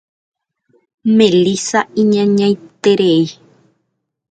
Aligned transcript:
Melissa 1.17 1.79
iñañaiterei. 2.01 3.23